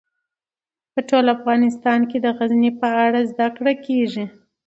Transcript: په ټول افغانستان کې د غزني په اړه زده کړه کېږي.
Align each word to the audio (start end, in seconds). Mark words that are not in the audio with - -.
په 0.93 0.99
ټول 1.09 1.25
افغانستان 1.37 1.99
کې 2.09 2.17
د 2.21 2.27
غزني 2.37 2.71
په 2.81 2.87
اړه 3.05 3.19
زده 3.31 3.47
کړه 3.57 3.73
کېږي. 3.85 4.25